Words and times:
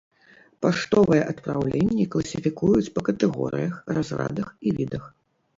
Паштовыя 0.65 1.27
адпраўленні 1.33 2.07
класіфікуюць 2.15 2.89
па 2.97 3.01
катэгорыях, 3.11 3.79
разрадах 3.99 4.47
і 4.67 4.79
відах. 4.81 5.03